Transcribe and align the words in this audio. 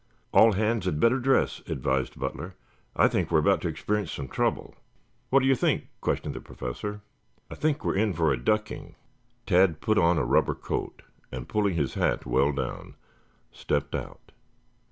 "All 0.33 0.53
hands 0.53 0.85
had 0.85 0.99
better 0.99 1.19
dress," 1.19 1.61
advised 1.67 2.19
Butler. 2.19 2.55
"I 2.95 3.07
think 3.07 3.29
we 3.29 3.35
are 3.37 3.39
about 3.39 3.61
to 3.61 3.67
experience 3.67 4.11
some 4.11 4.29
trouble." 4.29 4.73
"What 5.29 5.41
do 5.41 5.45
you 5.45 5.53
think?" 5.53 5.89
questioned 6.01 6.33
the 6.33 6.41
Professor. 6.41 7.01
"I 7.51 7.53
think 7.53 7.85
we 7.85 7.93
are 7.93 7.97
in 7.97 8.13
for 8.15 8.33
a 8.33 8.43
ducking." 8.43 8.95
Tad 9.45 9.79
put 9.79 9.99
on 9.99 10.17
a 10.17 10.25
rubber 10.25 10.55
coat, 10.55 11.03
and 11.31 11.47
pulling 11.47 11.75
his 11.75 11.93
hat 11.93 12.25
well 12.25 12.51
down, 12.51 12.95
stepped 13.51 13.93
out. 13.93 14.31